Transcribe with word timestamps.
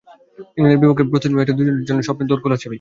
ইংল্যান্ডের 0.57 0.81
বিপক্ষে 0.81 1.09
প্রস্তুতি 1.11 1.33
ম্যাচটা 1.35 1.53
দুজনের 1.57 1.75
জন্যই 1.77 1.87
যেন 1.89 2.05
স্বপ্নের 2.07 2.27
দুয়ার 2.27 2.41
খোলার 2.43 2.59
চাবি। 2.61 2.69